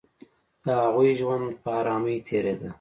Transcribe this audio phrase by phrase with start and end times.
[0.63, 2.69] د هغوی ژوند په آرامۍ تېرېده